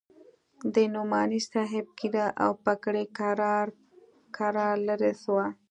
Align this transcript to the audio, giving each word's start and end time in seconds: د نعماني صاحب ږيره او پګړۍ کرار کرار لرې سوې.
د 0.73 0.75
نعماني 0.93 1.41
صاحب 1.51 1.85
ږيره 1.99 2.27
او 2.43 2.51
پګړۍ 2.63 3.05
کرار 3.19 3.67
کرار 4.35 4.75
لرې 4.87 5.13
سوې. 5.23 5.47